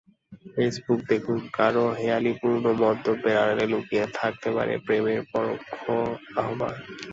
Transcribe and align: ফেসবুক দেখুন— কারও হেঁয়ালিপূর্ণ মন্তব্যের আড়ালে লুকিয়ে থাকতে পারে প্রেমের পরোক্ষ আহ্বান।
ফেসবুক 0.53 0.99
দেখুন— 1.11 1.43
কারও 1.57 1.85
হেঁয়ালিপূর্ণ 1.99 2.63
মন্তব্যের 2.81 3.35
আড়ালে 3.43 3.65
লুকিয়ে 3.73 4.05
থাকতে 4.19 4.49
পারে 4.55 4.73
প্রেমের 4.85 5.21
পরোক্ষ 5.31 5.83
আহ্বান। 6.39 6.75